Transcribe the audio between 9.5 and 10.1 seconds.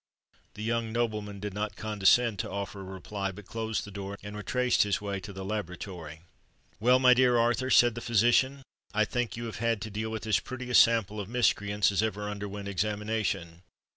had to deal